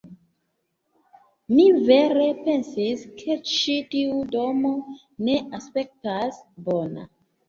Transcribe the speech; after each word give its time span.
Mi 1.57 1.65
vere 1.89 2.23
pensis, 2.47 3.03
ke 3.19 3.35
ĉi 3.49 3.75
tiu 3.91 4.23
domo 4.37 4.71
ne 5.29 5.37
aspektas 5.59 6.41
bona 6.71 7.05